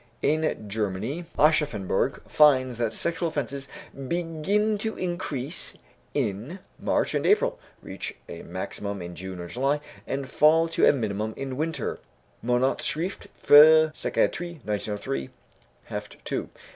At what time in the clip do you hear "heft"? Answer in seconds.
15.83-16.17